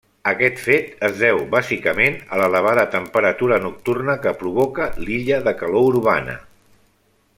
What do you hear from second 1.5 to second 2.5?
bàsicament a